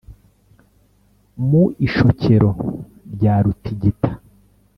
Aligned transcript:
mu 1.47 1.63
ishokero 1.87 2.49
rya 3.13 3.35
rutigita 3.43 4.11